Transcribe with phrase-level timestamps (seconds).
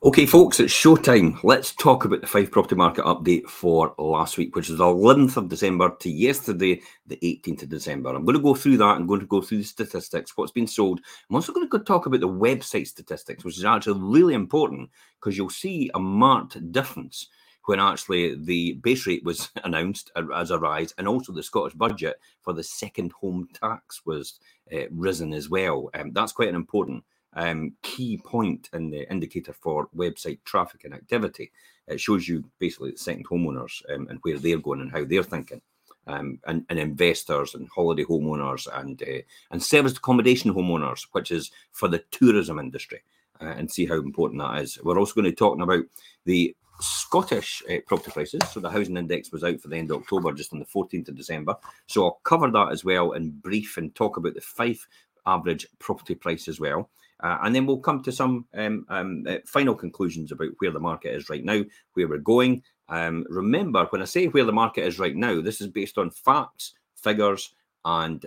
[0.00, 1.42] Okay, folks, it's showtime.
[1.42, 5.36] Let's talk about the Fife property market update for last week, which is the 11th
[5.36, 8.10] of December to yesterday, the 18th of December.
[8.10, 8.84] I'm going to go through that.
[8.84, 11.00] I'm going to go through the statistics, what's been sold.
[11.28, 14.88] I'm also going to talk about the website statistics, which is actually really important
[15.18, 17.26] because you'll see a marked difference
[17.64, 22.20] when actually the base rate was announced as a rise, and also the Scottish budget
[22.42, 24.38] for the second home tax was
[24.72, 25.90] uh, risen as well.
[25.94, 27.02] Um, that's quite an important
[27.38, 31.52] um, key point in the indicator for website traffic and activity.
[31.86, 35.22] It shows you basically the second homeowners um, and where they're going and how they're
[35.22, 35.62] thinking.
[36.08, 39.20] Um, and, and, investors and holiday homeowners and uh,
[39.50, 43.02] and service accommodation homeowners, which is for the tourism industry,
[43.42, 44.78] uh, and see how important that is.
[44.82, 45.84] We're also going to be talking about
[46.24, 48.40] the Scottish uh, property prices.
[48.50, 51.08] So the housing index was out for the end of October, just on the 14th
[51.08, 51.54] of December.
[51.88, 54.88] So I'll cover that as well in brief and talk about the Fife
[55.26, 56.88] average property price as well.
[57.20, 60.80] Uh, and then we'll come to some um, um, uh, final conclusions about where the
[60.80, 61.62] market is right now,
[61.94, 62.62] where we're going.
[62.88, 66.10] Um, remember, when I say where the market is right now, this is based on
[66.10, 68.24] facts, figures, and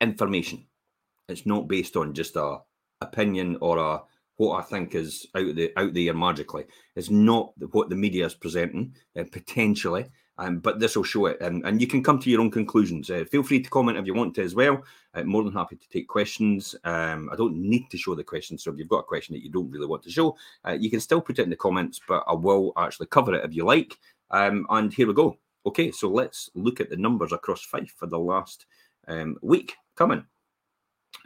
[0.00, 0.66] information.
[1.28, 2.58] It's not based on just a
[3.00, 4.00] opinion or a
[4.36, 6.64] what I think is out there out there magically.
[6.96, 10.06] It's not what the media is presenting uh, potentially.
[10.40, 13.10] Um, but this will show it, and, and you can come to your own conclusions.
[13.10, 14.82] Uh, feel free to comment if you want to as well.
[15.12, 16.74] I'm more than happy to take questions.
[16.84, 19.44] Um, I don't need to show the questions, so if you've got a question that
[19.44, 22.00] you don't really want to show, uh, you can still put it in the comments,
[22.08, 23.98] but I will actually cover it if you like.
[24.30, 25.36] Um, and here we go.
[25.66, 28.64] Okay, so let's look at the numbers across Fife for the last
[29.08, 30.24] um, week coming.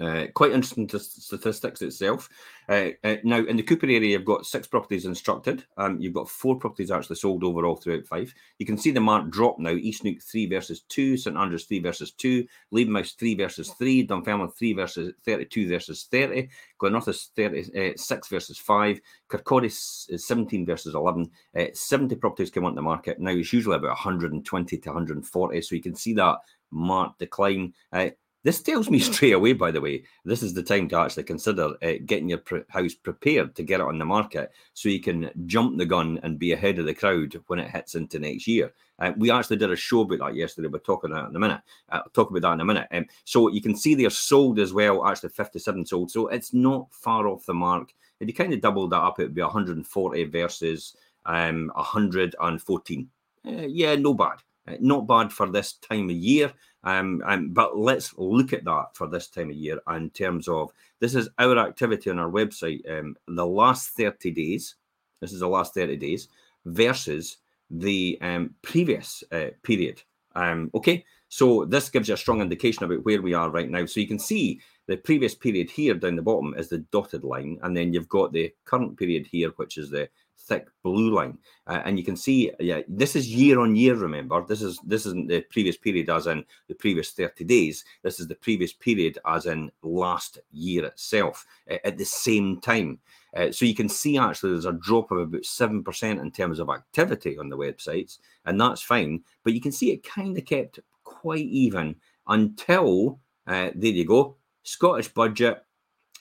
[0.00, 2.28] Uh, quite interesting statistics itself.
[2.68, 5.64] Uh, uh, now, in the Cupar area, you've got six properties instructed.
[5.76, 8.34] Um, you've got four properties actually sold overall throughout Fife.
[8.58, 9.70] You can see the mark drop now.
[9.70, 14.50] East Neuk 3 versus 2, St Andrews 3 versus 2, Levenmouth 3 versus 3, Dunfermline
[14.50, 16.48] 3 versus 32 versus 30,
[16.80, 21.30] Glenrothes is 36 versus 5, Kirkcaldy is 17 versus 11.
[21.56, 23.20] Uh, 70 properties came on the market.
[23.20, 26.38] Now, it's usually about 120 to 140, so you can see that
[26.70, 27.72] marked decline.
[27.92, 28.10] Uh,
[28.44, 31.74] this tells me straight away, by the way, this is the time to actually consider
[31.82, 35.30] uh, getting your pre- house prepared to get it on the market so you can
[35.46, 38.72] jump the gun and be ahead of the crowd when it hits into next year.
[39.00, 40.68] Uh, we actually did a show about that yesterday.
[40.68, 41.60] We're talking about that in a minute.
[41.90, 42.86] Uh, I'll talk about that in a minute.
[42.92, 46.10] Um, so you can see they're sold as well, actually 57 sold.
[46.10, 47.92] So it's not far off the mark.
[48.20, 53.10] If you kind of double that up, it would be 140 versus um, 114.
[53.46, 54.38] Uh, yeah, no bad.
[54.66, 56.52] Uh, not bad for this time of year.
[56.84, 57.22] Um,
[57.52, 61.28] but let's look at that for this time of year in terms of this is
[61.38, 62.88] our activity on our website.
[62.90, 64.76] Um, the last 30 days,
[65.20, 66.28] this is the last 30 days
[66.66, 67.38] versus
[67.70, 70.02] the um, previous uh, period.
[70.34, 73.86] Um, okay, so this gives you a strong indication about where we are right now.
[73.86, 77.58] So you can see the previous period here down the bottom is the dotted line,
[77.62, 80.08] and then you've got the current period here, which is the
[80.38, 83.94] thick blue line, uh, and you can see, yeah, this is year on year.
[83.94, 87.84] Remember, this is this isn't the previous period as in the previous thirty days.
[88.02, 92.98] This is the previous period as in last year itself uh, at the same time.
[93.34, 96.58] Uh, so you can see actually there's a drop of about seven percent in terms
[96.58, 99.22] of activity on the websites, and that's fine.
[99.42, 101.96] But you can see it kind of kept quite even
[102.28, 105.62] until uh, there you go, Scottish budget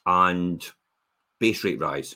[0.06, 0.66] and
[1.40, 2.16] base rate rise.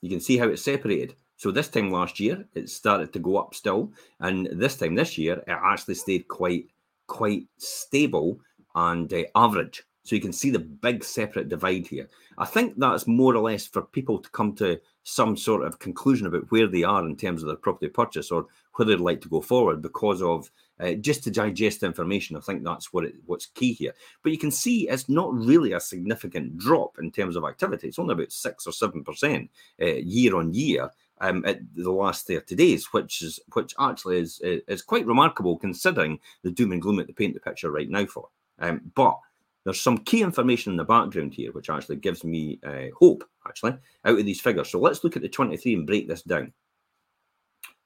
[0.00, 1.14] You can see how it's separated.
[1.36, 5.16] So this time last year, it started to go up still, and this time this
[5.16, 6.66] year, it actually stayed quite
[7.06, 8.38] quite stable
[8.74, 9.82] and uh, average.
[10.02, 12.08] So you can see the big separate divide here.
[12.38, 16.26] I think that's more or less for people to come to some sort of conclusion
[16.26, 19.28] about where they are in terms of their property purchase or whether they'd like to
[19.28, 22.36] go forward because of uh, just to digest information.
[22.36, 23.94] I think that's what it, what's key here.
[24.22, 27.88] But you can see it's not really a significant drop in terms of activity.
[27.88, 29.50] It's only about six or seven percent
[29.80, 30.90] uh, year on year.
[31.20, 36.20] Um, at the last 30 days, which is which actually is is quite remarkable considering
[36.44, 38.28] the doom and gloom that they paint the picture right now for.
[38.60, 39.18] Um, but
[39.64, 43.76] there's some key information in the background here, which actually gives me uh, hope, actually,
[44.04, 44.70] out of these figures.
[44.70, 46.52] So let's look at the 23 and break this down.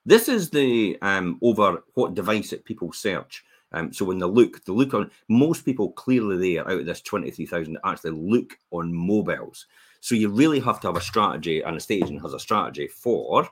[0.04, 3.44] This is the um, over what device that people search.
[3.72, 7.00] Um, so when they look, they look on most people clearly there out of this
[7.00, 9.66] 23,000 actually look on mobiles.
[10.00, 13.48] So you really have to have a strategy, and a station has a strategy for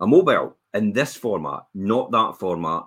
[0.00, 2.84] a mobile in this format, not that format.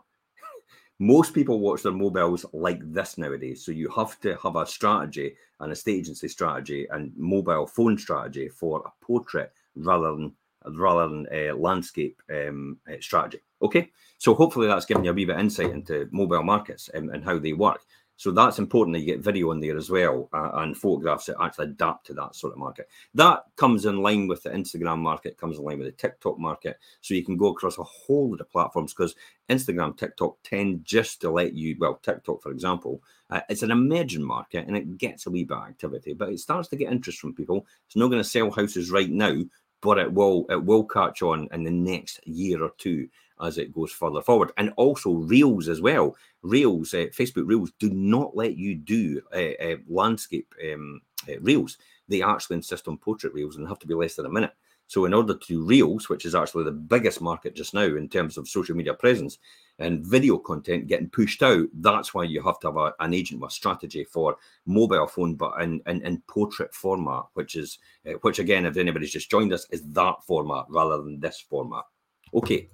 [0.99, 3.65] Most people watch their mobiles like this nowadays.
[3.65, 7.97] So you have to have a strategy and a state agency strategy and mobile phone
[7.97, 10.33] strategy for a portrait rather than
[10.71, 13.41] rather than a landscape um, strategy.
[13.61, 17.09] Okay, so hopefully that's given you a wee bit of insight into mobile markets and,
[17.09, 17.81] and how they work.
[18.15, 21.41] So that's important that you get video in there as well uh, and photographs that
[21.41, 22.87] actually adapt to that sort of market.
[23.15, 26.77] That comes in line with the Instagram market, comes in line with the TikTok market.
[27.01, 29.15] So you can go across a whole lot of platforms because
[29.49, 34.23] Instagram, TikTok tend just to let you, well, TikTok, for example, uh, it's an emerging
[34.23, 37.19] market and it gets a wee bit of activity, but it starts to get interest
[37.19, 37.65] from people.
[37.87, 39.41] It's not going to sell houses right now,
[39.83, 43.07] but it will it will catch on in the next year or two
[43.41, 44.51] as it goes further forward.
[44.57, 46.15] And also Reels as well.
[46.41, 51.77] Reels, uh, Facebook Reels do not let you do uh, uh, landscape um, uh, Reels.
[52.07, 54.53] They actually insist on portrait Reels and have to be less than a minute.
[54.87, 58.09] So, in order to do Reels, which is actually the biggest market just now in
[58.09, 59.39] terms of social media presence
[59.79, 63.41] and video content getting pushed out, that's why you have to have a, an agent
[63.41, 68.39] with strategy for mobile phone, but in, in, in portrait format, which is, uh, which
[68.39, 71.83] again, if anybody's just joined us, is that format rather than this format.
[72.33, 72.69] Okay,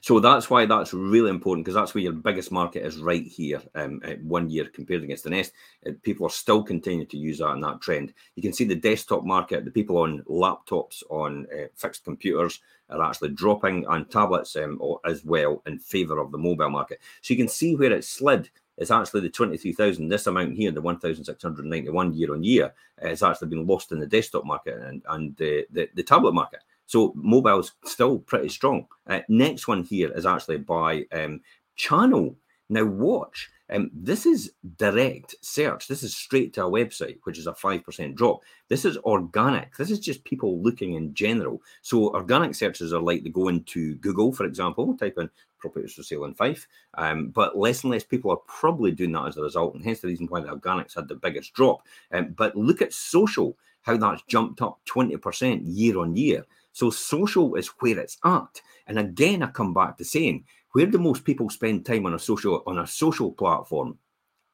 [0.00, 3.62] so that's why that's really important because that's where your biggest market is right here.
[3.74, 5.52] Um, one year compared against the next,
[5.86, 8.12] uh, people are still continuing to use that and that trend.
[8.34, 12.60] You can see the desktop market, the people on laptops, on uh, fixed computers
[12.90, 17.00] are actually dropping, and tablets um, as well in favour of the mobile market.
[17.22, 20.80] So you can see where it slid it's actually the 23,000, this amount here, the
[20.80, 25.66] 1,691 year on year, has actually been lost in the desktop market and, and the,
[25.70, 26.60] the, the tablet market.
[26.92, 28.86] So mobile's still pretty strong.
[29.06, 31.40] Uh, next one here is actually by um,
[31.74, 32.36] Channel.
[32.68, 33.48] Now watch.
[33.70, 35.88] Um, this is direct search.
[35.88, 38.42] This is straight to a website, which is a 5% drop.
[38.68, 39.74] This is organic.
[39.78, 41.62] This is just people looking in general.
[41.80, 46.02] So organic searches are like they go into Google, for example, type in properties for
[46.02, 46.68] sale in Fife.
[46.92, 49.74] Um, but less and less people are probably doing that as a result.
[49.74, 51.86] And hence the reason why the organics had the biggest drop.
[52.12, 56.44] Um, but look at social, how that's jumped up 20% year on year.
[56.72, 58.60] So social is where it's at.
[58.86, 62.18] And again, I come back to saying, where do most people spend time on a
[62.18, 63.98] social on a social platform?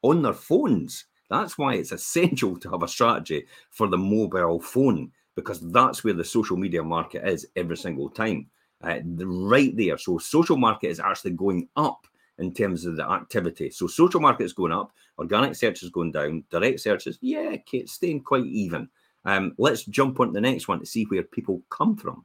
[0.02, 1.06] On their phones.
[1.30, 6.14] That's why it's essential to have a strategy for the mobile phone because that's where
[6.14, 8.48] the social media market is every single time.
[8.82, 9.98] Uh, right there.
[9.98, 12.06] So social market is actually going up
[12.38, 13.70] in terms of the activity.
[13.70, 17.92] So social market is going up, organic search is going down, direct searches, yeah, it's
[17.92, 18.88] staying quite even.
[19.28, 22.24] Um, let's jump on to the next one to see where people come from.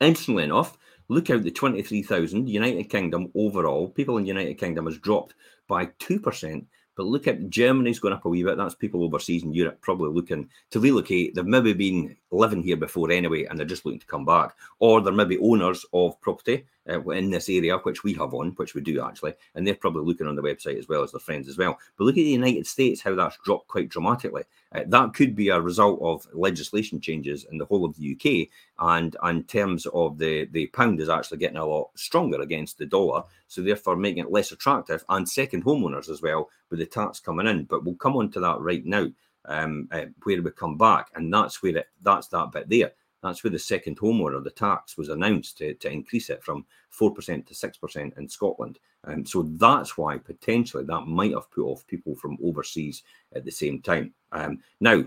[0.00, 0.78] Interestingly enough,
[1.08, 3.88] look out the 23,000 United Kingdom overall.
[3.88, 5.34] People in United Kingdom has dropped
[5.66, 6.64] by 2%.
[6.94, 8.56] But look at Germany's going up a wee bit.
[8.56, 11.34] That's people overseas in Europe probably looking to relocate.
[11.34, 14.54] They've maybe been living here before anyway, and they're just looking to come back.
[14.78, 18.74] Or they're maybe owners of property uh, in this area, which we have on, which
[18.74, 21.48] we do actually, and they're probably looking on the website as well as their friends
[21.48, 21.78] as well.
[21.96, 24.44] But look at the United States, how that's dropped quite dramatically.
[24.72, 28.48] Uh, that could be a result of legislation changes in the whole of the UK,
[28.78, 32.86] and in terms of the the pound is actually getting a lot stronger against the
[32.86, 37.20] dollar, so therefore making it less attractive, and second homeowners as well with the tax
[37.20, 37.64] coming in.
[37.64, 39.08] But we'll come on to that right now.
[39.48, 42.90] Um, uh, where we come back, and that's where it that's that bit there.
[43.22, 46.66] That's where the second homeowner, the tax, was announced to, to increase it from
[46.98, 48.78] 4% to 6% in Scotland.
[49.04, 53.02] And so that's why potentially that might have put off people from overseas
[53.34, 54.12] at the same time.
[54.32, 55.04] Um, now,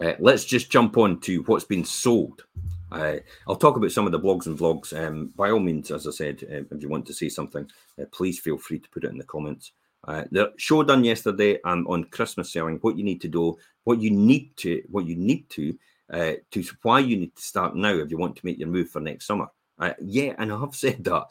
[0.00, 2.44] uh, let's just jump on to what's been sold.
[2.90, 4.96] Uh, I'll talk about some of the blogs and vlogs.
[4.96, 7.68] Um, by all means, as I said, uh, if you want to say something,
[8.00, 9.72] uh, please feel free to put it in the comments.
[10.06, 12.76] Uh, the show done yesterday um, on Christmas selling.
[12.76, 15.76] What you need to do, what you need to, what you need to
[16.12, 18.90] uh, to why you need to start now if you want to make your move
[18.90, 19.48] for next summer.
[19.78, 21.26] Uh, yeah, and I have said that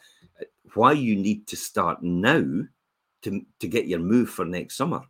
[0.73, 2.63] why you need to start now
[3.23, 5.01] to to get your move for next summer.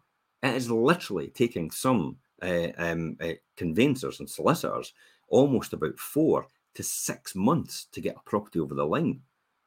[0.44, 4.94] It is literally taking some uh, um, uh, conveyancers and solicitors
[5.30, 9.22] almost about four to six months to get a property over the line.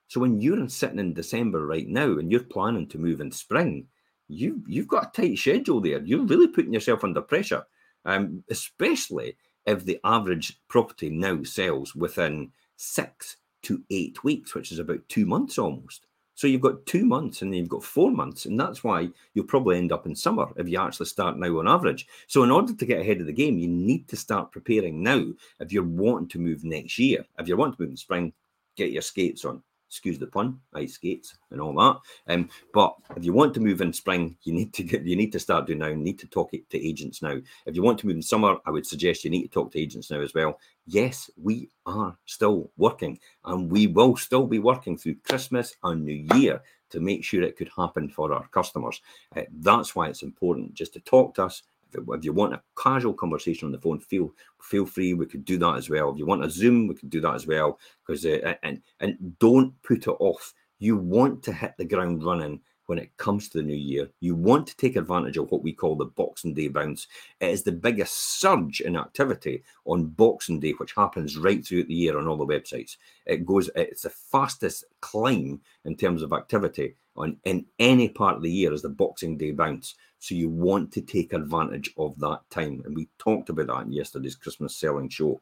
[0.09, 3.87] So when you're sitting in December right now and you're planning to move in spring,
[4.29, 6.03] you you've got a tight schedule there.
[6.03, 7.65] You're really putting yourself under pressure,
[8.05, 9.37] um, especially
[9.71, 15.27] if the average property now sells within six to eight weeks, which is about two
[15.27, 16.07] months almost.
[16.35, 18.47] So you've got two months and then you've got four months.
[18.47, 21.69] And that's why you'll probably end up in summer if you actually start now on
[21.69, 22.07] average.
[22.27, 25.23] So, in order to get ahead of the game, you need to start preparing now
[25.61, 27.27] if you're wanting to move next year.
[27.39, 28.33] If you're wanting to move in spring,
[28.77, 31.99] get your skates on excuse the pun, ice skates and all that.
[32.33, 35.33] Um, but if you want to move in spring, you need to get you need
[35.33, 35.89] to start doing now.
[35.89, 37.41] You need to talk it to agents now.
[37.67, 39.81] If you want to move in summer, I would suggest you need to talk to
[39.81, 40.61] agents now as well.
[40.87, 46.25] Yes, we are still working, and we will still be working through Christmas and New
[46.37, 49.01] Year to make sure it could happen for our customers.
[49.37, 51.63] Uh, that's why it's important just to talk to us
[51.95, 54.33] if you want a casual conversation on the phone, feel
[54.63, 55.15] feel free.
[55.15, 56.11] We could do that as well.
[56.11, 57.79] If you want a Zoom, we could do that as well.
[58.07, 60.55] Because uh, and and don't put it off.
[60.79, 64.11] You want to hit the ground running when it comes to the new year.
[64.19, 67.07] You want to take advantage of what we call the Boxing Day bounce.
[67.39, 71.95] It is the biggest surge in activity on Boxing Day, which happens right throughout the
[71.95, 72.97] year on all the websites.
[73.27, 78.43] It goes, it's the fastest climb in terms of activity on in any part of
[78.43, 79.95] the year as the Boxing Day bounce.
[80.21, 82.83] So you want to take advantage of that time.
[82.85, 85.41] And we talked about that in yesterday's Christmas selling show.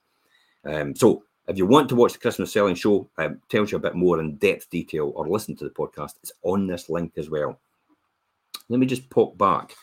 [0.64, 3.80] Um, so if you want to watch the Christmas selling show, um, tells you a
[3.80, 7.28] bit more in depth detail, or listen to the podcast, it's on this link as
[7.28, 7.58] well.
[8.68, 9.74] Let me just pop back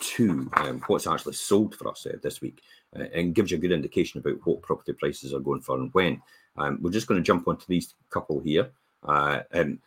[0.00, 2.60] to um, what's actually sold for us uh, this week
[2.94, 5.94] uh, and gives you a good indication about what property prices are going for and
[5.94, 6.20] when.
[6.56, 8.70] Um, we're just going to jump onto these couple here.
[9.02, 9.78] Uh, um,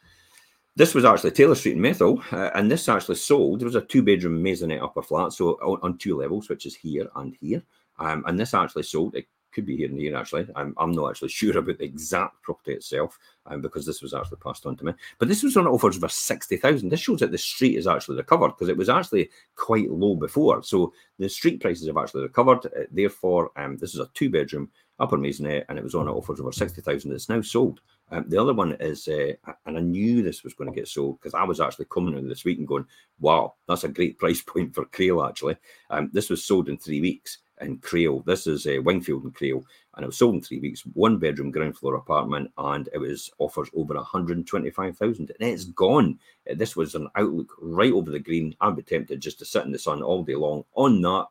[0.76, 3.62] this was actually Taylor Street in Methil, uh, and this actually sold.
[3.62, 6.76] It was a two bedroom maisonette upper flat, so on, on, two levels, which is
[6.76, 7.64] here and here.
[7.98, 9.16] Um, and this actually sold.
[9.16, 10.48] It could be here and here actually.
[10.54, 14.40] I'm, I'm not actually sure about the exact property itself um, because this was actually
[14.44, 14.94] passed on to me.
[15.18, 16.90] But this was on offers for 60,000.
[16.90, 20.62] This shows that the street is actually recovered because it was actually quite low before.
[20.62, 22.66] So the street prices have actually recovered.
[22.66, 26.42] Uh, therefore, um, this is a two bedroom upper Maisonette and it was on offers
[26.42, 27.12] over 60,000.
[27.14, 27.80] It's now sold.
[28.12, 29.34] Um, the other one is, uh,
[29.66, 32.28] and I knew this was going to get sold because I was actually coming in
[32.28, 32.86] this week and going,
[33.20, 35.58] wow, that's a great price point for Crail actually.
[35.90, 38.20] Um, this was sold in three weeks in Crail.
[38.20, 39.64] This is uh, Wingfield and Crail,
[39.96, 40.82] and it was sold in three weeks.
[40.94, 46.20] One bedroom ground floor apartment, and it was offers over 125,000, and it's gone.
[46.50, 48.56] Uh, this was an outlook right over the green.
[48.62, 51.28] I'd be tempted just to sit in the sun all day long on that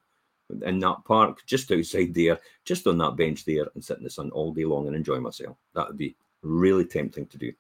[0.63, 4.11] in that park, just outside there, just on that bench there, and sit in the
[4.11, 5.57] sun all day long and enjoy myself.
[5.75, 6.15] That would be
[6.45, 7.53] really tempting to do,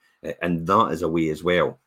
[0.42, 1.78] and that is a way as well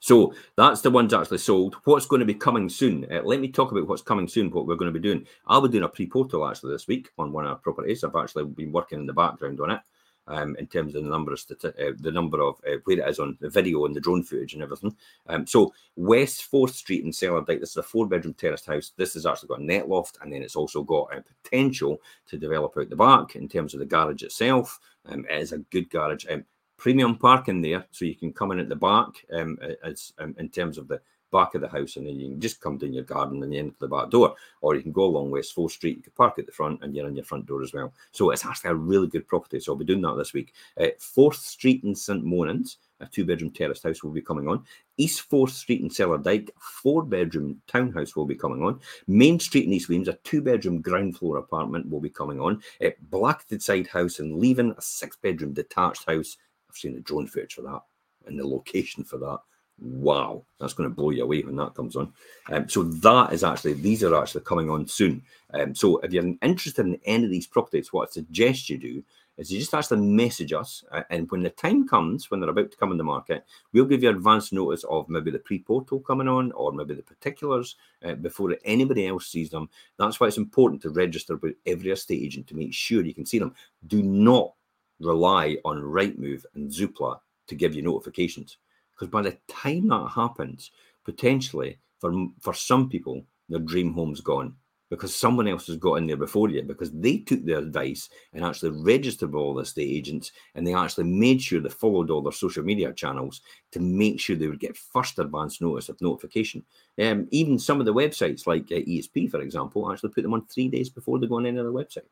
[0.00, 1.76] so that's the ones actually sold.
[1.84, 3.06] What's going to be coming soon?
[3.10, 5.26] Uh, let me talk about what's coming soon, what we're going to be doing.
[5.46, 8.04] I'll be doing a pre-portal actually this week on one of our properties.
[8.04, 9.80] I've actually been working in the background on it
[10.28, 13.18] um, in terms of the number of uh, the number of uh, where it is
[13.18, 14.94] on the video and the drone footage and everything.
[15.28, 17.60] Um, so West Forth Street in Cellardyke.
[17.60, 18.92] This is a four-bedroom terraced house.
[18.96, 22.38] This has actually got a net loft, and then it's also got a potential to
[22.38, 24.80] develop out the back in terms of the garage itself.
[25.08, 26.24] Um, it is a good garage.
[26.30, 26.44] Um,
[26.76, 30.48] premium parking there, so you can come in at the back um, as um, in
[30.48, 31.00] terms of the
[31.32, 33.58] back of the house, and then you can just come down your garden and then
[33.58, 35.96] into the back door, or you can go along West Forth Street.
[35.96, 37.92] You can park at the front, and you're on your front door as well.
[38.12, 39.58] So it's actually a really good property.
[39.60, 40.54] So I'll be doing that this week.
[40.80, 42.76] Uh, Forth Street in St Monans.
[43.00, 44.64] A two bedroom terraced house will be coming on.
[44.96, 48.80] East Forth Street in Cellardyke, four bedroom townhouse will be coming on.
[49.06, 52.62] Main Street in East Wemyss, a two bedroom ground floor apartment will be coming on.
[52.82, 56.38] Uh, Blackheath Side House in Leven, a six bedroom detached house
[56.76, 57.80] I've seen the drone footage for that
[58.26, 59.38] and the location for that.
[59.78, 62.12] Wow, that's going to blow you away when that comes on.
[62.50, 65.22] Um, so that is actually these are actually coming on soon.
[65.52, 69.04] Um, so if you're interested in any of these properties, what I suggest you do
[69.38, 72.70] is you just actually message us, uh, and when the time comes when they're about
[72.70, 76.28] to come in the market, we'll give you advance notice of maybe the pre-portal coming
[76.28, 79.68] on, or maybe the particulars uh, before anybody else sees them.
[79.98, 83.26] That's why it's important to register with every estate agent to make sure you can
[83.26, 83.54] see them.
[83.86, 84.54] Do not
[85.00, 88.56] rely on Rightmove and Zoopla to give you notifications.
[88.94, 90.70] Because by the time that happens,
[91.04, 94.54] potentially for for some people, their dream home's gone
[94.90, 98.44] because someone else has got in there before you because they took their advice and
[98.44, 102.22] actually registered with all the estate agents and they actually made sure they followed all
[102.22, 103.40] their social media channels
[103.72, 106.64] to make sure they would get first advance notice of notification.
[107.00, 110.46] Um, even some of the websites like uh, EXP, for example, actually put them on
[110.46, 112.06] three days before they go on any other website.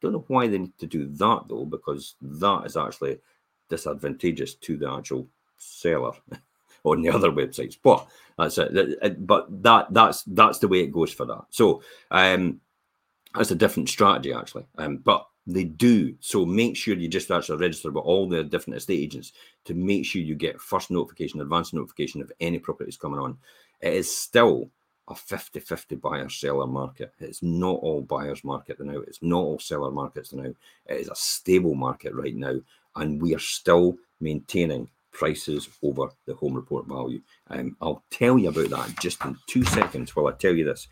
[0.00, 3.18] Don't know why they need to do that though, because that is actually
[3.68, 5.28] disadvantageous to the actual
[5.58, 6.12] seller
[6.84, 7.76] on the other websites.
[7.82, 8.06] But
[8.38, 9.26] that's it.
[9.26, 11.44] But that that's that's the way it goes for that.
[11.50, 12.60] So um,
[13.34, 14.66] that's a different strategy actually.
[14.78, 16.14] Um, but they do.
[16.20, 19.32] So make sure you just actually register with all the different estate agents
[19.66, 23.36] to make sure you get first notification, advance notification of any properties coming on.
[23.80, 24.70] It is still
[25.08, 27.12] a 50 50 buyer seller market.
[27.18, 29.00] It's not all buyers market now.
[29.00, 30.54] It's not all seller markets now.
[30.86, 32.60] It is a stable market right now.
[32.96, 37.22] And we are still maintaining prices over the home report value.
[37.48, 40.88] Um, I'll tell you about that just in two seconds while I tell you this.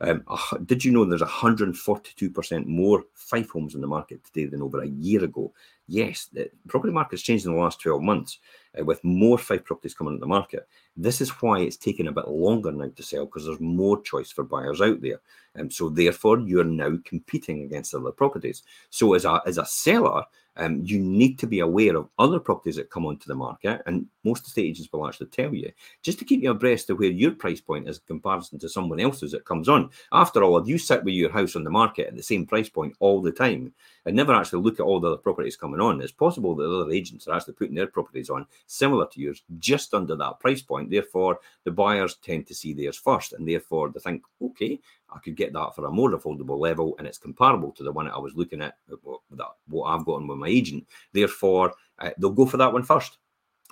[0.00, 4.62] Um, uh, did you know there's 142% more Fife homes in the market today than
[4.62, 5.52] over a year ago?
[5.88, 8.38] Yes, the property market's changed in the last 12 months
[8.78, 10.68] uh, with more Fife properties coming on the market.
[10.96, 14.30] This is why it's taking a bit longer now to sell because there's more choice
[14.30, 15.20] for buyers out there.
[15.54, 18.62] And so therefore you're now competing against other properties.
[18.90, 20.24] So as a as a seller,
[20.56, 24.06] Um, you need to be aware of other properties that come onto the market, and
[24.24, 25.70] most estate agents will actually tell you
[26.02, 29.00] just to keep you abreast of where your price point is in comparison to someone
[29.00, 29.90] else's that comes on.
[30.12, 32.68] After all, if you sit with your house on the market at the same price
[32.68, 33.72] point all the time
[34.06, 36.90] and never actually look at all the other properties coming on, it's possible that other
[36.90, 40.90] agents are actually putting their properties on similar to yours just under that price point.
[40.90, 45.36] Therefore, the buyers tend to see theirs first, and therefore they think, okay, I could
[45.36, 48.18] get that for a more affordable level, and it's comparable to the one that I
[48.18, 50.86] was looking at, that what I've gotten with my agent.
[51.12, 53.18] Therefore, uh, they'll go for that one first,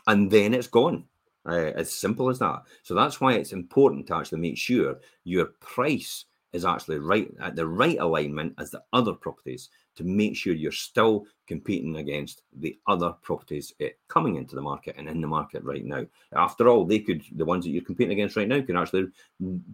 [0.06, 1.04] and then it's gone.
[1.46, 2.62] Uh, as simple as that.
[2.82, 6.24] So that's why it's important to actually make sure your price
[6.54, 10.72] is actually right at the right alignment as the other properties to make sure you're
[10.72, 15.62] still competing against the other properties uh, coming into the market and in the market
[15.62, 16.04] right now.
[16.34, 19.08] After all, they could the ones that you're competing against right now can actually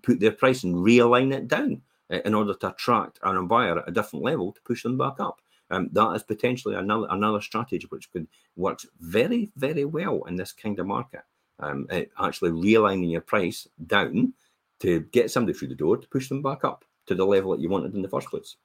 [0.02, 3.88] put their price and realign it down uh, in order to attract an buyer at
[3.88, 5.40] a different level to push them back up.
[5.70, 10.52] Um, that is potentially another another strategy which could works very very well in this
[10.52, 11.22] kind of market.
[11.60, 11.86] Um,
[12.18, 14.32] actually realigning your price down
[14.80, 17.60] to get somebody through the door to push them back up to the level that
[17.60, 18.56] you wanted in the first place.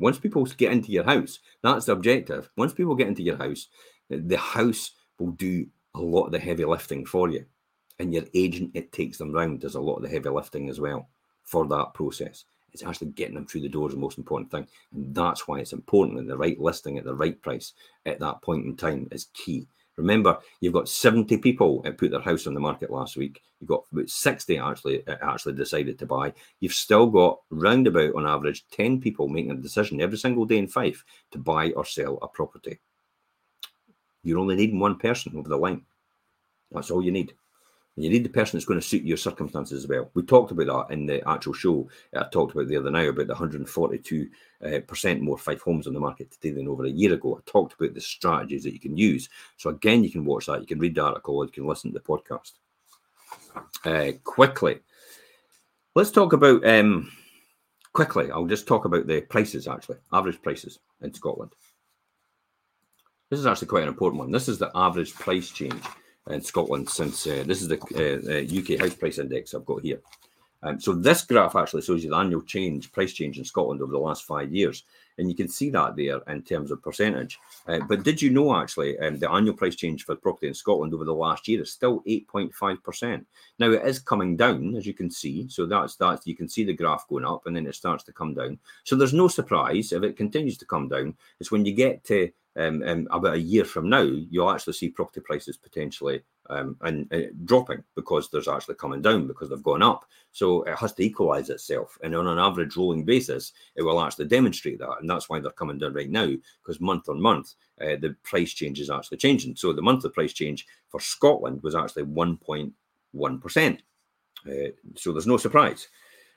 [0.00, 2.50] Once people get into your house, that's the objective.
[2.56, 3.68] Once people get into your house,
[4.10, 7.44] eh, the house will do a lot of the heavy lifting for you.
[7.98, 10.80] And your agent, it takes them round, does a lot of the heavy lifting as
[10.80, 11.08] well
[11.42, 12.44] for that process.
[12.72, 14.66] It's actually getting them through the door is the most important thing.
[14.94, 17.74] And that's why it's important that the right listing at the right price
[18.06, 19.66] at that point in time is key.
[19.96, 23.42] Remember, you've got 70 people that put their house on the market last week.
[23.60, 26.32] You've got about 60 actually uh, actually decided to buy.
[26.60, 30.68] You've still got roundabout on average 10 people making a decision every single day in
[30.68, 32.78] Fife to buy or sell a property.
[34.22, 35.82] You're only needing one person over the line.
[36.70, 37.34] That's all you need.
[37.96, 40.10] And you need the person that's going to suit your circumstances as well.
[40.14, 41.88] We talked about that in the actual show.
[42.16, 44.28] I talked about the other night about the 142
[44.64, 47.36] uh, percent more Fife homes on the market today than over a year ago.
[47.36, 49.28] I talked about the strategies that you can use.
[49.56, 50.60] So again, you can watch that.
[50.60, 51.36] You can read the article.
[51.36, 52.52] Or you can listen to the podcast.
[53.84, 54.78] Uh, quickly,
[55.94, 57.10] let's talk about um,
[57.92, 58.30] quickly.
[58.30, 61.52] I'll just talk about the prices actually, average prices in Scotland.
[63.30, 64.30] This is actually quite an important one.
[64.30, 65.82] This is the average price change
[66.32, 70.00] in Scotland since uh, this is the uh, UK house price index I've got here.
[70.62, 73.92] Um, so this graph actually shows you the annual change, price change in Scotland over
[73.92, 74.84] the last five years,
[75.16, 77.38] and you can see that there in terms of percentage.
[77.66, 80.92] Uh, but did you know actually um, the annual price change for property in Scotland
[80.92, 83.26] over the last year is still 8.5 percent?
[83.58, 85.48] Now it is coming down, as you can see.
[85.48, 88.12] So that's that you can see the graph going up, and then it starts to
[88.12, 88.58] come down.
[88.84, 91.16] So there's no surprise if it continues to come down.
[91.38, 94.90] It's when you get to um, um, about a year from now, you'll actually see
[94.90, 99.82] property prices potentially um, and uh, dropping because there's actually coming down because they've gone
[99.82, 100.04] up.
[100.32, 101.96] So it has to equalize itself.
[102.02, 104.96] And on an average rolling basis, it will actually demonstrate that.
[105.00, 106.28] And that's why they're coming down right now
[106.62, 109.56] because month on month, uh, the price change is actually changing.
[109.56, 113.78] So the monthly price change for Scotland was actually 1.1%.
[114.46, 115.88] Uh, so there's no surprise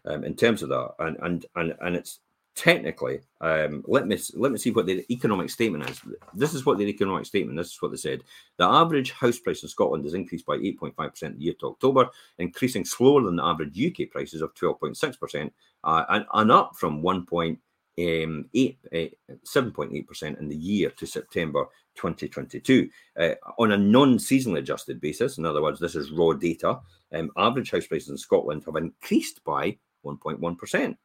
[0.06, 0.94] um, in terms of that.
[1.00, 2.20] And, and, and, and it's
[2.56, 6.02] technically, um, let me let me see what the economic statement is.
[6.34, 7.58] This is what the economic statement.
[7.58, 8.24] This is what they said.
[8.58, 12.86] The average house price in Scotland has increased by 8.5 percent year to October, increasing
[12.86, 17.58] slower than the average UK prices of 12.6 percent, uh, and, and up from 1.8
[18.00, 22.89] um, 7.8 uh, percent in the year to September 2022.
[23.20, 26.80] Uh, on a non-seasonally adjusted basis, in other words, this is raw data.
[27.12, 30.98] Um, average house prices in Scotland have increased by 1.1 percent.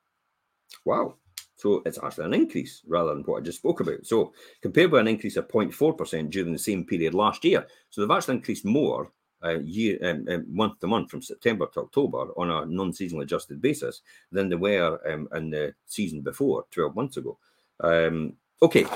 [0.84, 1.14] Wow.
[1.58, 4.06] So it's actually an increase rather than what I just spoke about.
[4.06, 7.66] So compared with an increase of 0.4% during the same period last year.
[7.90, 9.12] So they've actually increased more
[9.44, 13.60] uh, year um, um, month to month from September to October on a non-seasonal adjusted
[13.60, 17.36] basis than they were um, in the season before, 12 months ago.
[17.80, 18.86] Um, okay.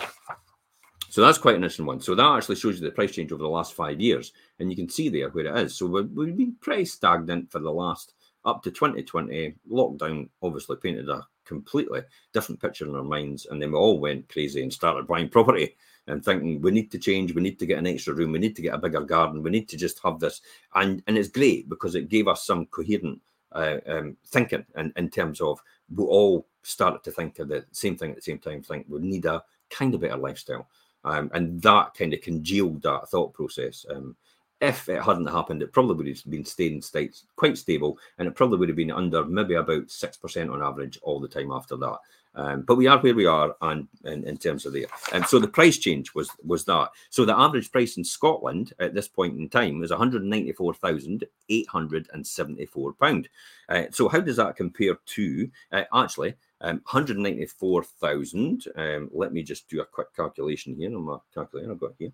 [1.09, 2.01] So that's quite an interesting one.
[2.01, 4.77] So that actually shows you the price change over the last five years, and you
[4.77, 5.77] can see there where it is.
[5.77, 9.55] So we've, we've been pretty stagnant for the last up to 2020.
[9.71, 12.03] Lockdown obviously painted a completely
[12.33, 13.47] different picture in our minds.
[13.47, 15.77] And then we all went crazy and started buying property
[16.07, 18.57] and thinking we need to change, we need to get an extra room, we need
[18.57, 20.41] to get a bigger garden, we need to just have this.
[20.75, 23.21] And and it's great because it gave us some coherent
[23.53, 25.61] uh, um, thinking in, in terms of
[25.95, 28.99] we all started to think of the same thing at the same time, think we
[29.01, 30.69] need a kind of better lifestyle.
[31.05, 33.85] Um, and that kind of congealed that thought process.
[33.91, 34.17] Um,
[34.63, 38.37] if it hadn't happened, it probably would have been staying states quite stable, and it
[38.37, 41.77] probably would have been under maybe about six percent on average all the time after
[41.77, 41.99] that.
[42.35, 45.29] Um, but we are where we are, and in, in terms of there, and um,
[45.29, 46.91] so the price change was was that.
[47.11, 50.53] So the average price in Scotland at this point in time is one hundred ninety
[50.53, 53.29] four thousand eight hundred and seventy four pound.
[53.69, 56.35] Uh, so how does that compare to uh, actually?
[56.65, 58.69] Um, 194,000.
[58.77, 62.13] Um, let me just do a quick calculation here on my calculator I've got here.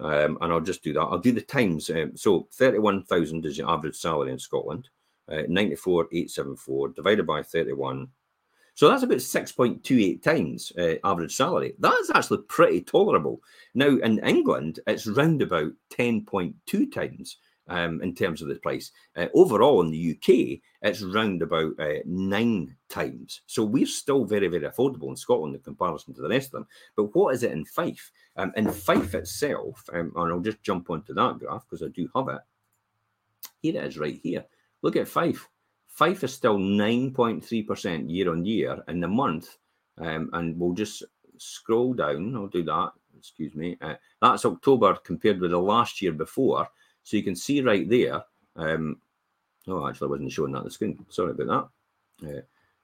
[0.00, 1.00] Um, and I'll just do that.
[1.00, 1.88] I'll do the times.
[1.90, 4.88] Um, so 31,000 is the average salary in Scotland.
[5.30, 8.08] Uh, 94,874 divided by 31.
[8.74, 11.74] So that's about 6.28 times uh, average salary.
[11.78, 13.40] That's actually pretty tolerable.
[13.74, 18.92] Now, in England, it's round about 10.2 times um, in terms of the price.
[19.16, 23.42] Uh, overall, in the UK, it's round about uh, nine times.
[23.46, 26.66] So we're still very, very affordable in Scotland in comparison to the rest of them.
[26.96, 28.10] But what is it in Fife?
[28.36, 32.08] Um, in Fife itself, um, and I'll just jump onto that graph because I do
[32.14, 32.40] have it.
[33.60, 34.44] Here it is right here.
[34.82, 35.48] Look at Fife.
[35.86, 39.56] Fife is still 9.3% year on year in the month.
[39.98, 41.04] Um, and we'll just
[41.38, 42.34] scroll down.
[42.34, 42.90] I'll do that.
[43.16, 43.78] Excuse me.
[43.80, 46.68] Uh, that's October compared with the last year before.
[47.04, 48.24] So you can see right there.
[48.56, 48.96] Um,
[49.68, 50.98] oh, actually, I wasn't showing that on the screen.
[51.08, 51.70] Sorry about
[52.20, 52.28] that.
[52.28, 52.40] Uh,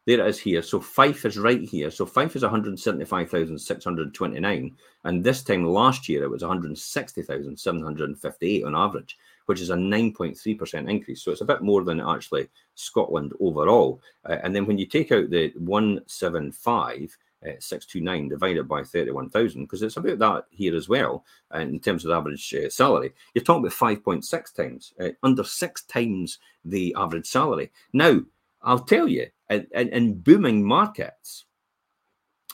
[0.06, 0.62] there it is here.
[0.62, 1.90] So Fife is right here.
[1.90, 4.76] So Fife is 175,629.
[5.04, 11.22] And this time last year, it was 160,758 on average, which is a 9.3% increase.
[11.22, 14.00] So it's a bit more than actually Scotland overall.
[14.28, 19.82] Uh, and then when you take out the 175, uh, 629 divided by 31,000, because
[19.82, 21.24] it's about that here as well
[21.54, 23.12] uh, in terms of average uh, salary.
[23.34, 27.70] You're talking about 5.6 times, uh, under six times the average salary.
[27.92, 28.20] Now,
[28.62, 31.46] I'll tell you, in, in, in booming markets,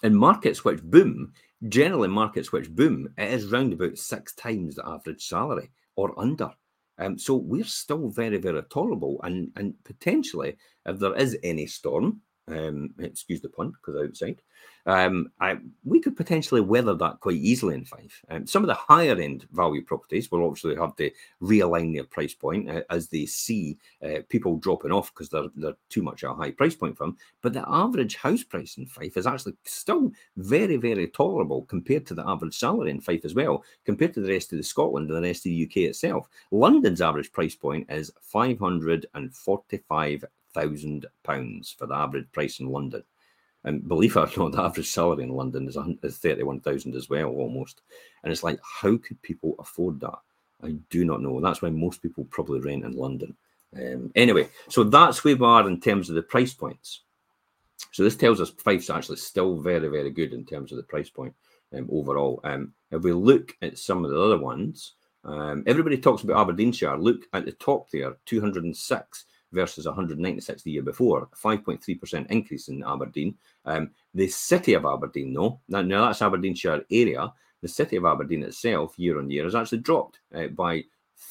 [0.03, 1.33] in markets which boom,
[1.69, 6.53] generally markets which boom, it is round about six times the average salary or under.
[6.99, 12.23] Um, so we're still very, very tolerable, and and potentially, if there is any storm,
[12.49, 14.41] um, excuse the pun, because outside,
[14.87, 18.23] um, I, we could potentially weather that quite easily in Fife.
[18.31, 21.11] Um, some of the higher end value properties will obviously have to
[21.43, 25.77] realign their price point uh, as they see uh, people dropping off because they're, they're
[25.89, 27.17] too much at a high price point for them.
[27.43, 32.15] But the average house price in Fife is actually still very, very tolerable compared to
[32.15, 35.17] the average salary in Fife as well, compared to the rest of the Scotland and
[35.17, 36.29] the rest of the UK itself.
[36.53, 38.13] London's average price point is
[40.57, 43.03] 545,000 pounds for the average price in London.
[43.65, 47.29] And believe it or not, the average salary in London is, is 31,000 as well,
[47.29, 47.83] almost.
[48.23, 50.19] And it's like, how could people afford that?
[50.63, 51.41] I do not know.
[51.41, 53.37] That's why most people probably rent in London.
[53.77, 57.03] Um, anyway, so that's where we are in terms of the price points.
[57.93, 61.11] So this tells us Fife's actually still very, very good in terms of the price
[61.11, 61.35] point
[61.77, 62.41] um, overall.
[62.45, 66.97] Um, if we look at some of the other ones, um, everybody talks about Aberdeenshire.
[66.97, 73.37] Look at the top there, 206 versus 196 the year before, 5.3% increase in Aberdeen.
[73.65, 77.33] Um, the city of Aberdeen, though, now, now, that's Aberdeenshire area,
[77.63, 80.85] the city of Aberdeen itself, year on year, has actually dropped uh, by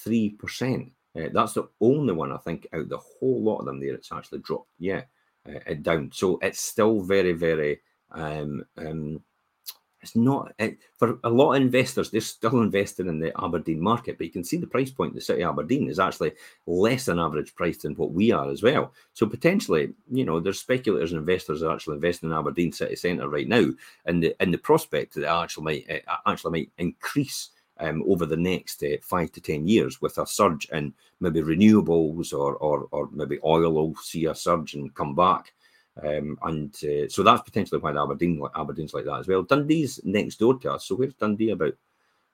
[0.05, 0.91] 3%.
[1.15, 4.11] Uh, that's the only one, I think, out the whole lot of them there, it's
[4.11, 5.03] actually dropped, yeah,
[5.47, 6.11] uh, down.
[6.13, 7.79] So it's still very, very
[8.11, 9.21] um, um,
[10.05, 12.09] it's not it, for a lot of investors.
[12.09, 15.15] They're still investing in the Aberdeen market, but you can see the price point.
[15.15, 16.33] The city of Aberdeen is actually
[16.67, 18.93] less than average price than what we are as well.
[19.13, 23.27] So potentially, you know, there's speculators and investors are actually investing in Aberdeen city centre
[23.27, 23.65] right now,
[24.05, 27.49] and the in the prospect that actually might uh, actually might increase.
[27.77, 32.31] Um, over the next uh, five to ten years, with a surge in maybe renewables
[32.31, 35.51] or or, or maybe oil will see a surge and come back.
[36.03, 39.43] Um, and uh, so that's potentially why Aberdeen Aberdeen's like that as well.
[39.43, 40.85] Dundee's next door to us.
[40.85, 41.73] So where's Dundee about?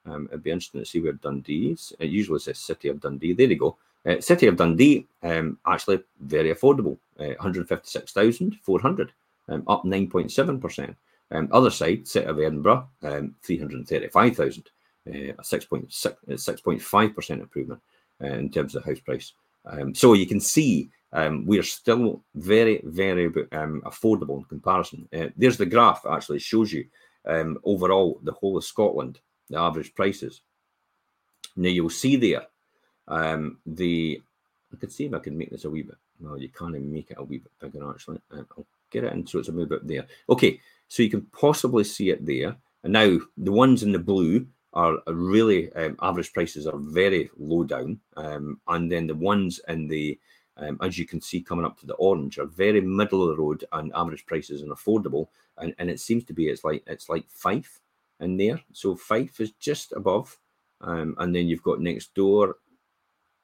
[0.06, 1.94] Um, it'd be interesting to see where Dundee is.
[2.00, 3.34] It usually says City of Dundee.
[3.34, 3.78] There you go.
[4.04, 6.98] Uh, City of Dundee, um, actually very affordable.
[7.20, 9.12] Uh, 156,400,
[9.50, 10.96] um, up 9.7%.
[11.30, 14.70] Um, other side, City of Edinburgh, um, 335,000,
[15.08, 17.82] uh, a 6.5% uh, improvement
[18.24, 19.34] uh, in terms of house price.
[19.66, 25.08] Um, so you can see um, we are still very, very um, affordable in comparison.
[25.14, 26.86] Uh, there's the graph actually shows you
[27.26, 29.20] um, overall the whole of Scotland,
[29.50, 30.42] the average prices.
[31.56, 32.48] Now you'll see there
[33.08, 34.22] um, the.
[34.74, 35.98] I could see if I can make this a wee bit.
[36.22, 38.22] No, you can't even make it a wee bit bigger actually.
[38.32, 40.08] Uh, I'll get it in so it's a wee bit there.
[40.30, 42.56] Okay, so you can possibly see it there.
[42.84, 47.64] And now the ones in the blue are really um, average prices are very low
[47.64, 50.20] down, um, and then the ones in the
[50.58, 53.42] um, as you can see coming up to the orange, are very middle of the
[53.42, 55.28] road and average prices and affordable.
[55.58, 57.80] And, and it seems to be it's like it's like Fife
[58.20, 58.62] in there.
[58.74, 60.38] So Fife is just above,
[60.82, 62.58] um, and then you've got next door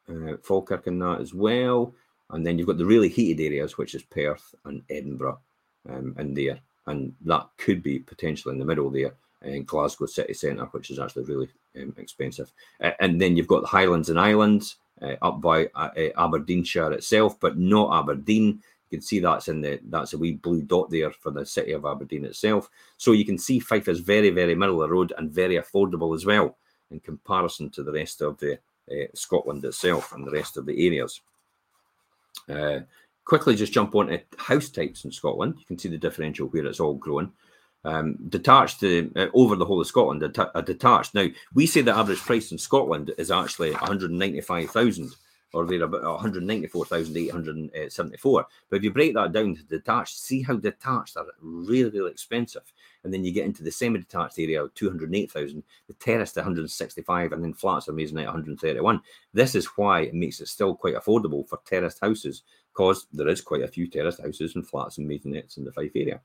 [0.09, 1.93] uh, Falkirk in that as well.
[2.29, 5.39] And then you've got the really heated areas, which is Perth and Edinburgh
[5.89, 6.59] um, in there.
[6.85, 10.99] And that could be potentially in the middle there in Glasgow city centre, which is
[10.99, 12.51] actually really um, expensive.
[12.81, 16.93] Uh, and then you've got the Highlands and Islands, uh, up by uh, uh, Aberdeenshire
[16.93, 18.61] itself, but not Aberdeen.
[18.89, 21.73] You can see that's in the that's a wee blue dot there for the city
[21.73, 22.69] of Aberdeen itself.
[22.97, 26.15] So you can see Fife is very, very middle of the road and very affordable
[26.15, 26.57] as well
[26.89, 28.57] in comparison to the rest of the
[28.89, 31.19] uh, Scotland itself and the rest of the areas.
[32.47, 32.79] Uh,
[33.25, 35.55] quickly, just jump on to house types in Scotland.
[35.59, 37.31] You can see the differential where it's all growing.
[37.85, 41.13] Um, detached uh, over the whole of Scotland, a, detached.
[41.13, 45.15] Now we say the average price in Scotland is actually 195,000
[45.53, 48.47] or they're about 194,874.
[48.69, 52.73] But if you break that down to detached, see how detached are really, really expensive.
[53.03, 57.87] And then you get into the semi-detached area, 208,000, the terrace 165, and then flats
[57.87, 59.01] are amazing at 131.
[59.33, 63.39] This is why it makes it still quite affordable for terraced houses, because there is
[63.41, 66.19] quite a few terraced houses and flats and maisonettes in the Fife area.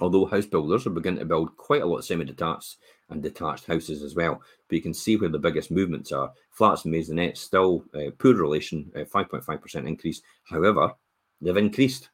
[0.00, 2.76] Although house builders are beginning to build quite a lot of semi-detached
[3.08, 4.42] and detached houses as well.
[4.68, 6.32] But you can see where the biggest movements are.
[6.50, 10.20] Flats and maisonettes still uh, poor relation, 5.5% uh, increase.
[10.44, 10.92] However,
[11.40, 12.10] they've increased.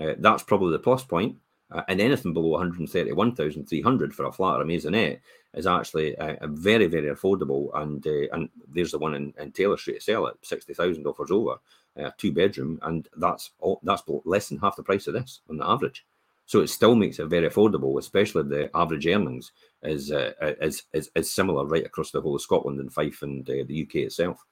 [0.00, 1.36] Uh, that's probably the plus point.
[1.72, 5.20] Uh, and anything below 131,300 for a flat or a maisonette
[5.54, 7.70] is actually uh, very, very affordable.
[7.80, 11.30] And uh, and there's the one in, in Taylor Street to sell at 60,000 offers
[11.30, 11.58] over,
[11.96, 15.58] a two bedroom, and that's all, that's less than half the price of this on
[15.58, 16.04] the average.
[16.50, 19.52] So it still makes it very affordable, especially the average earnings
[19.84, 23.48] is uh, is, is, is similar right across the whole of Scotland and Fife and
[23.48, 24.44] uh, the UK itself.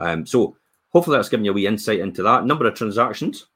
[0.00, 0.56] Um, so
[0.90, 3.46] hopefully that's given you a wee insight into that number of transactions.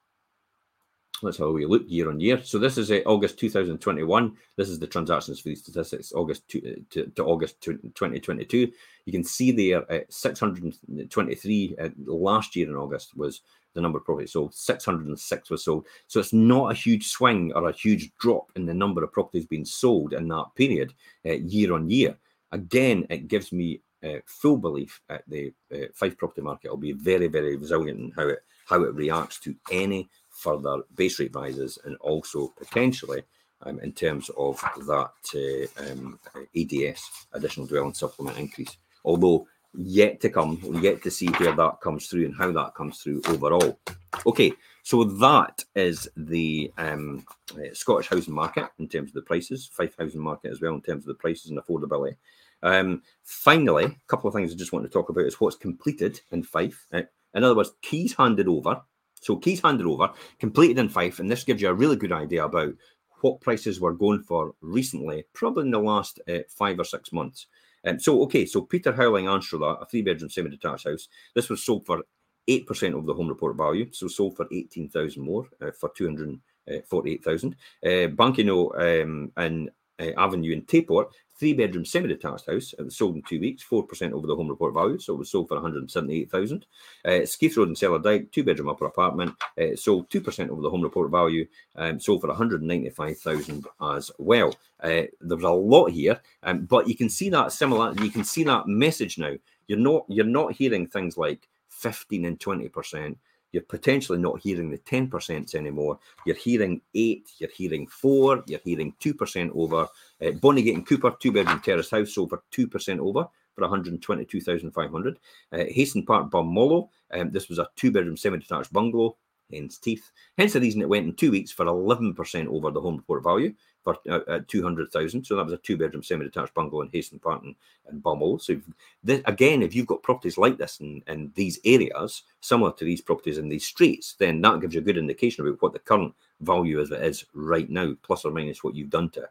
[1.25, 2.41] That's how we look year on year.
[2.45, 4.37] So this is uh, August 2021.
[4.55, 8.71] This is the transactions for these statistics, August to, uh, to, to August 2022.
[9.07, 13.41] You can see there uh, 623 uh, last year in August was
[13.79, 14.53] the number of properties sold.
[14.53, 15.87] 606 were sold.
[16.09, 19.47] So it's not a huge swing or a huge drop in the number of properties
[19.47, 22.17] being sold in that period uh, year on year.
[22.51, 26.93] Again, it gives me uh, full belief that the uh, Fife property market will be
[26.93, 31.79] very, very resilient in how it how it reacts to any further base rate rises
[31.85, 33.23] and also potentially
[33.62, 36.19] um, in terms of that uh, um,
[36.55, 37.01] ADS
[37.33, 38.77] additional dwelling supplement increase.
[39.05, 40.61] Although yet to come.
[40.63, 43.79] we yet to see where that comes through and how that comes through overall.
[44.27, 44.53] Okay,
[44.83, 49.95] so that is the um, uh, Scottish housing market in terms of the prices, Fife
[49.99, 52.17] housing market as well in terms of the prices and affordability.
[52.63, 56.21] Um, finally, a couple of things I just want to talk about is what's completed
[56.33, 56.87] in Fife.
[56.93, 57.03] Uh,
[57.35, 58.81] in other words, keys handed over.
[59.21, 62.45] So keys handed over, completed in Fife, and this gives you a really good idea
[62.45, 62.73] about
[63.21, 67.47] what prices were going for recently, probably in the last uh, five or six months.
[67.87, 71.62] Um, so, okay, so Peter Howling Anstruther, a three bedroom semi detached house, this was
[71.62, 72.03] sold for
[72.49, 77.57] 8% of the home report value, so sold for 18,000 more uh, for 248,000.
[77.85, 82.75] Uh, Bankino um, and uh, Avenue in Tayport, three bedroom semi detached house.
[82.79, 84.99] It was sold in two weeks, 4% over the home report value.
[84.99, 86.67] So it was sold for 178000
[87.05, 90.83] uh, Skeith Road in Cellardyke, two bedroom upper apartment, uh, sold 2% over the home
[90.83, 94.55] report value, um, sold for 195000 as well.
[94.81, 98.45] Uh, there's a lot here, um, but you can see that similar, you can see
[98.45, 99.35] that message now.
[99.67, 103.17] You're not, you're not hearing things like 15 and 20%
[103.53, 105.99] you're potentially not hearing the 10% anymore.
[106.27, 109.83] You're hearing eight, you're hearing four, you're hearing 2% over.
[110.21, 115.19] Uh, Bonnygate and Cupar, two bedroom terrace house, for 2% over for 122,500.
[115.53, 119.17] Uh, Hasten Park, Balmullo, um, this was a two bedroom semi detached bungalow,
[119.53, 120.11] hence teeth.
[120.37, 123.55] Hence the reason it went in two weeks for 11% over the home report value
[123.83, 125.25] for uh, 200,000.
[125.25, 127.55] So that was a two bedroom semi detached bungalow in Hasten Park and,
[127.87, 128.43] and.
[128.43, 128.61] So
[129.03, 133.01] this, again, if you've got properties like this in, in these areas, similar to these
[133.01, 136.15] properties in these streets, then that gives you a good indication about what the current
[136.41, 139.31] value is, is right now, plus or minus what you've done to it.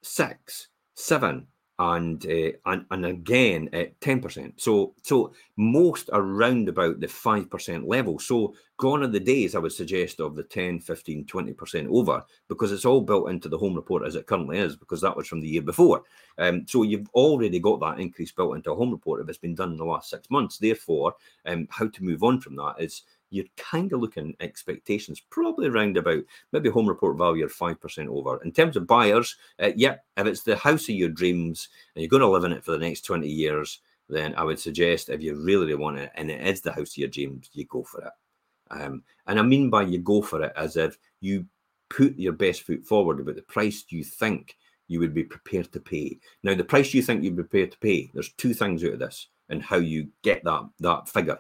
[0.02, 4.54] 6, 7, and uh, and and again at ten percent.
[4.58, 8.20] So so most around about the five percent level.
[8.20, 12.24] So gone are the days I would suggest of the 10, 15, 20 percent over
[12.48, 15.28] because it's all built into the home report as it currently is because that was
[15.28, 16.04] from the year before.
[16.38, 19.56] Um, so you've already got that increase built into a home report if it's been
[19.56, 20.58] done in the last six months.
[20.58, 25.68] Therefore, um, how to move on from that is you're kind of looking expectations probably
[25.68, 28.42] around about maybe home report value of 5% over.
[28.44, 32.10] In terms of buyers, uh, yeah, if it's the house of your dreams and you're
[32.10, 35.22] going to live in it for the next 20 years, then I would suggest if
[35.22, 38.02] you really, want it and it is the house of your dreams, you go for
[38.02, 38.14] it.
[38.72, 41.46] Um, and I mean by you go for it as if you
[41.90, 44.58] put your best foot forward about the price you think
[44.88, 46.20] you would be prepared to pay.
[46.44, 49.00] Now, the price you think you'd be prepared to pay, there's two things out of
[49.00, 51.40] this and how you get that, that figure.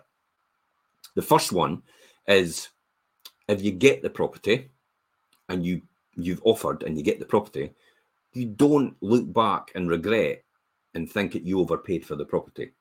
[1.15, 1.81] The first one
[2.27, 2.69] is
[3.47, 4.69] if you get the property
[5.49, 5.81] and you
[6.15, 7.73] you've offered and you get the property,
[8.33, 10.43] you don't look back and regret
[10.93, 12.71] and think that you overpaid for the property.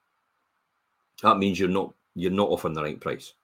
[1.23, 3.35] That means you're not you're not offering the right price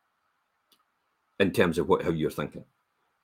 [1.39, 2.65] in terms of what how you're thinking.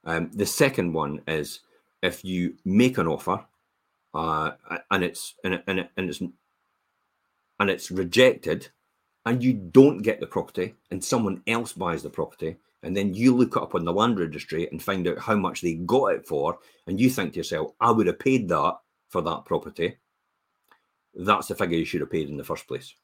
[0.05, 1.61] Um, the second one is
[2.03, 3.45] if you make an offer
[4.15, 4.53] uh,
[4.91, 6.21] and it's and, it, and, it, and it's
[7.59, 8.69] and it's rejected,
[9.27, 13.35] and you don't get the property, and someone else buys the property, and then you
[13.35, 16.59] look up on the land registry and find out how much they got it for,
[16.87, 18.77] and you think to yourself, I would have paid that
[19.09, 19.97] for that property.
[21.15, 22.95] That's the figure you should have paid in the first place.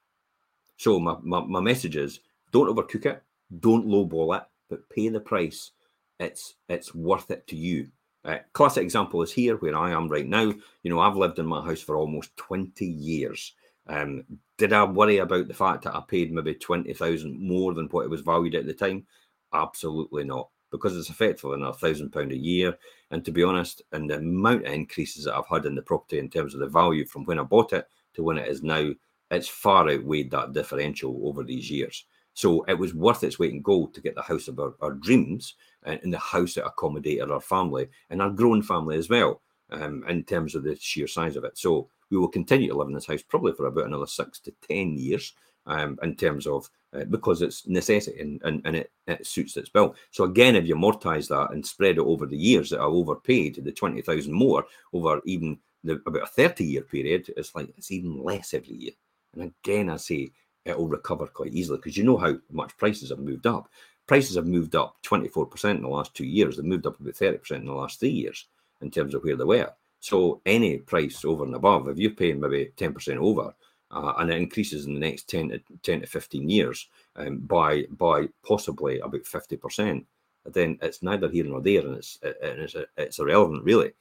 [0.76, 2.20] So my, my, my message is
[2.52, 3.22] don't overcook it,
[3.58, 5.72] don't lowball it, but pay the price.
[6.20, 7.88] It's it's worth it to you.
[8.24, 10.52] Uh, classic example is here where I am right now.
[10.82, 13.54] You know, I've lived in my house for almost 20 years.
[13.88, 14.24] Um,
[14.62, 18.11] did I worry about the fact that I paid maybe 20,000 more than what it
[18.11, 19.05] was valued at the time?
[19.53, 22.79] Absolutely not, because it's effectively in a thousand pound a year.
[23.11, 26.20] And to be honest, and the amount of increases that I've had in the property
[26.20, 28.92] in terms of the value from when I bought it to when it is now,
[29.33, 32.05] it's far outweighed that differential over these years.
[32.35, 34.92] So it was worth its weight in gold to get the house of our, our
[34.92, 39.42] dreams and, and, the house that accommodated our family and our growing family as well,
[39.72, 41.59] um, in terms of the sheer size of it.
[41.59, 44.53] So we will continue to live in this house probably for about another six to
[44.68, 45.33] 10 years
[45.64, 49.70] um, in terms of uh, because it's necessity and, and, and it, it, suits its
[49.70, 49.94] bill.
[50.11, 53.64] So again, if you amortize that and spread it over the years that I overpaid,
[53.64, 58.22] the 20,000 more over even the, about a 30 year period, it's like it's even
[58.22, 58.92] less every year.
[59.35, 60.33] And again, I say
[60.66, 63.70] it'll recover quite easily because you know how much prices have moved up.
[64.07, 66.57] Prices have moved up 24% in the last two years.
[66.57, 68.48] They've moved up about 30% in the last three years
[68.83, 69.72] in terms of where they were.
[70.03, 73.55] So any price over and above, if you're paying maybe 10% over,
[73.93, 77.85] uh, and it increases in the next 10 to 10 to 15 years um, by
[77.91, 80.05] by possibly about 50%,
[80.47, 83.93] then it's neither here nor there, and it's and it's, it's irrelevant really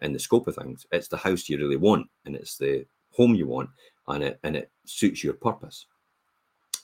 [0.00, 0.86] in the scope of things.
[0.92, 3.70] It's the house you really want, and it's the home you want,
[4.06, 5.86] and it and it suits your purpose.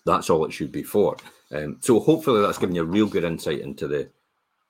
[0.04, 1.16] That's all it should be for.
[1.52, 4.10] Um, so hopefully that's given you a real good insight into the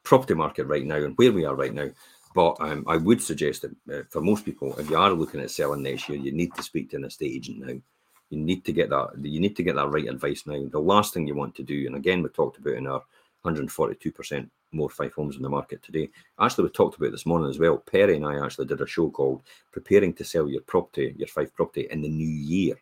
[0.02, 1.88] property market right now and where we are right now.
[2.34, 5.52] But um, I would suggest that uh, for most people, if you are looking at
[5.52, 7.80] selling next year, you need to speak to an estate agent now.
[8.30, 9.10] You need to get that.
[9.22, 10.60] You need to get that right advice now.
[10.68, 13.02] The last thing you want to do, and again, we talked about in our
[13.44, 16.10] 142% more Fife homes in the market today.
[16.40, 17.76] Actually, we talked about this morning as well.
[17.76, 21.54] Perry and I actually did a show called "Preparing to Sell Your Property, Your Fife
[21.54, 22.74] Property in the New Year."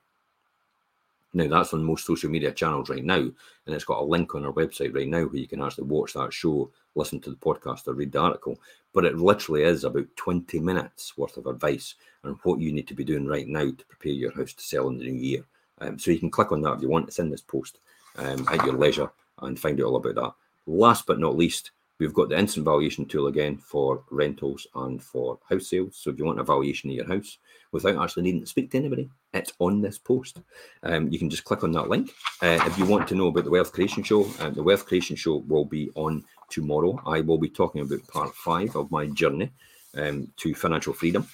[1.34, 3.34] Now, that's on most social media channels right now, and
[3.66, 6.32] it's got a link on our website right now where you can actually watch that
[6.32, 8.58] show, listen to the podcast, or read the article.
[8.92, 12.94] But it literally is about 20 minutes worth of advice on what you need to
[12.94, 15.44] be doing right now to prepare your house to sell in the new year.
[15.80, 17.08] Um, so you can click on that if you want.
[17.08, 17.78] It's in this post
[18.16, 20.32] um, at your leisure and find out all about that.
[20.66, 25.38] Last but not least, We've got the instant valuation tool again for rentals and for
[25.48, 25.94] house sales.
[25.94, 27.38] So if you want a valuation of your house
[27.70, 30.40] without actually needing to speak to anybody, it's on this post.
[30.82, 32.10] Um, you can just click on that link.
[32.42, 35.14] Uh, if you want to know about the Wealth Creation Show, uh, the Wealth Creation
[35.14, 37.02] Show will be on tomorrow.
[37.06, 39.50] I will be talking about part five of my journey
[39.96, 41.26] um, to financial freedom,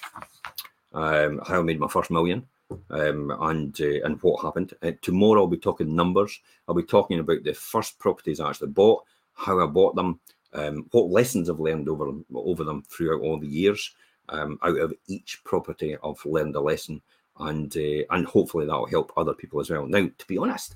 [0.93, 2.47] um, how I made my first million,
[2.89, 4.73] um, and uh, and what happened.
[4.81, 6.39] Uh, tomorrow I'll be talking numbers.
[6.67, 9.03] I'll be talking about the first properties I actually bought,
[9.33, 10.19] how I bought them,
[10.53, 13.93] um, what lessons I've learned over over them throughout all the years.
[14.29, 17.01] Um, out of each property, I've learned a lesson,
[17.39, 19.85] and uh, and hopefully that will help other people as well.
[19.85, 20.75] Now, to be honest,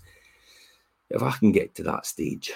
[1.10, 2.52] if I can get to that stage,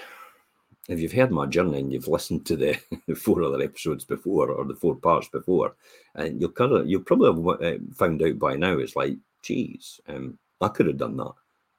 [0.87, 4.49] if you've heard my journey and you've listened to the, the four other episodes before
[4.51, 5.75] or the four parts before,
[6.15, 8.77] and you'll kind of you'll probably have uh, found out by now.
[8.77, 11.33] It's like, geez, um, I could have done that.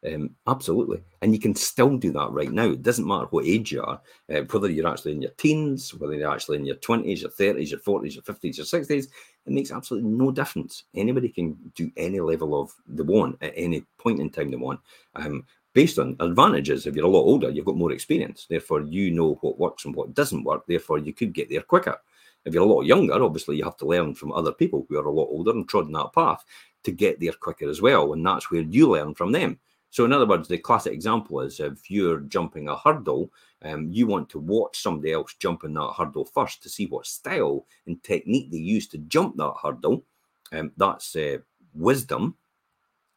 [0.06, 1.02] Um, absolutely.
[1.22, 2.70] And you can still do that right now.
[2.70, 4.00] It doesn't matter what age you are,
[4.32, 7.70] uh, whether you're actually in your teens, whether you're actually in your 20s, your 30s,
[7.70, 9.08] your 40s, your 50s, your 60s.
[9.46, 10.84] It makes absolutely no difference.
[10.94, 14.80] Anybody can do any level of the one at any point in time they want.
[15.16, 18.46] Um, based on advantages, if you're a lot older, you've got more experience.
[18.48, 20.66] Therefore, you know what works and what doesn't work.
[20.66, 21.96] Therefore, you could get there quicker.
[22.44, 25.06] If you're a lot younger, obviously, you have to learn from other people who are
[25.06, 26.44] a lot older and trodden that path
[26.84, 28.12] to get there quicker as well.
[28.12, 29.58] And that's where you learn from them.
[29.90, 33.32] So, in other words, the classic example is if you're jumping a hurdle,
[33.62, 37.66] um, you want to watch somebody else jumping that hurdle first to see what style
[37.86, 40.04] and technique they use to jump that hurdle.
[40.52, 41.38] Um, that's uh,
[41.74, 42.36] wisdom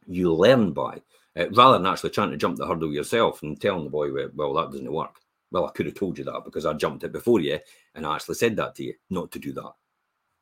[0.08, 1.02] you learn by,
[1.38, 4.54] uh, rather than actually trying to jump the hurdle yourself and telling the boy, well,
[4.54, 5.16] that doesn't work.
[5.52, 7.60] Well, I could have told you that because I jumped it before you
[7.96, 9.74] and I actually said that to you, not to do that.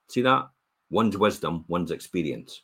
[0.07, 0.49] See that?
[0.89, 2.63] One's wisdom, one's experience.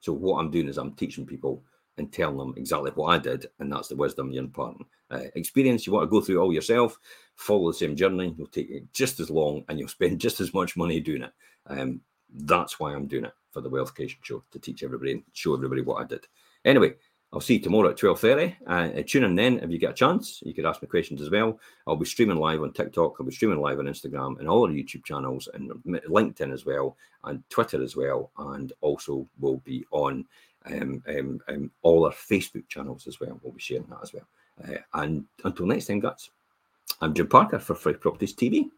[0.00, 1.62] So what I'm doing is I'm teaching people
[1.98, 4.86] and telling them exactly what I did, and that's the wisdom you're imparting.
[5.10, 6.98] Uh, experience you want to go through all yourself,
[7.34, 8.34] follow the same journey.
[8.36, 11.32] You'll take it just as long, and you'll spend just as much money doing it.
[11.66, 12.00] Um,
[12.32, 15.54] that's why I'm doing it for the Wealth Creation Show to teach everybody and show
[15.54, 16.26] everybody what I did.
[16.64, 16.94] Anyway,
[17.32, 18.56] I'll see you tomorrow at 12.30.
[18.66, 20.42] Uh, tune in then if you get a chance.
[20.44, 21.60] You could ask me questions as well.
[21.86, 23.16] I'll be streaming live on TikTok.
[23.18, 26.96] I'll be streaming live on Instagram and all our YouTube channels and LinkedIn as well
[27.24, 28.30] and Twitter as well.
[28.36, 30.24] And also will be on
[30.66, 33.38] um, um, um, all our Facebook channels as well.
[33.42, 34.26] We'll be sharing that as well.
[34.64, 36.30] Uh, and until next time, guys,
[37.00, 38.70] I'm Jim Parker for Fife Properties TV.